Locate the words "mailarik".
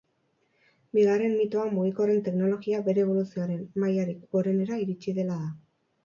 3.83-4.23